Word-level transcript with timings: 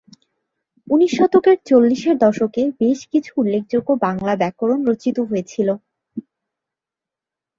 উনিশ 0.87 1.11
শতকের 1.17 1.57
চল্লিশের 1.69 2.15
দশকে 2.23 2.61
বেশ 2.79 2.99
কিছু 3.11 3.31
উল্লেখযোগ্য 3.37 3.89
বাংলা 4.05 4.33
ব্যাকরণ 4.41 4.79
রচিত 4.89 5.17
হয়েছিল। 5.29 5.69